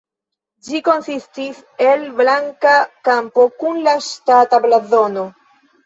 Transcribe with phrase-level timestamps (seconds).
[0.67, 2.75] Ĝi konsistis el blanka
[3.11, 5.33] kampo kun la ŝtata blazono.